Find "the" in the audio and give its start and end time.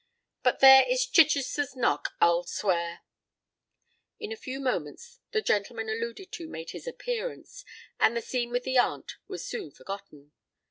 5.31-5.43, 8.17-8.21, 8.63-8.79